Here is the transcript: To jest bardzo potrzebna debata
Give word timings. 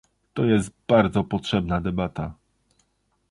To 0.33 0.45
jest 0.45 0.71
bardzo 0.87 1.23
potrzebna 1.23 1.81
debata 1.81 2.33